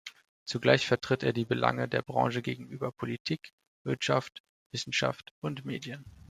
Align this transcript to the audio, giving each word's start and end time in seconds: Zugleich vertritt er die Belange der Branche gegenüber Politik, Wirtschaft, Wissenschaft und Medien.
Zugleich 0.45 0.87
vertritt 0.87 1.21
er 1.21 1.31
die 1.31 1.45
Belange 1.45 1.87
der 1.87 2.01
Branche 2.01 2.41
gegenüber 2.41 2.91
Politik, 2.91 3.51
Wirtschaft, 3.85 4.41
Wissenschaft 4.71 5.31
und 5.41 5.63
Medien. 5.63 6.03